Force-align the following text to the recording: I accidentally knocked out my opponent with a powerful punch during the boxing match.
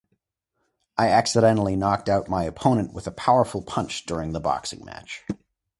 I 0.97 1.09
accidentally 1.09 1.75
knocked 1.75 2.09
out 2.09 2.27
my 2.27 2.43
opponent 2.45 2.91
with 2.91 3.05
a 3.05 3.11
powerful 3.11 3.61
punch 3.61 4.07
during 4.07 4.31
the 4.31 4.39
boxing 4.39 4.83
match. 4.83 5.23